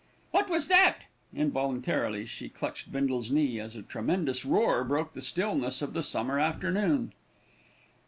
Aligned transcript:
"What 0.31 0.49
was 0.49 0.67
that?" 0.67 1.01
Involuntarily 1.31 2.25
she 2.25 2.49
clutched 2.49 2.91
Bindle's 2.91 3.29
knee, 3.29 3.59
as 3.59 3.75
a 3.75 3.83
tremendous 3.83 4.43
roar 4.43 4.83
broke 4.83 5.13
the 5.13 5.21
stillness 5.21 5.83
of 5.83 5.93
the 5.93 6.01
summer 6.01 6.39
afternoon. 6.39 7.11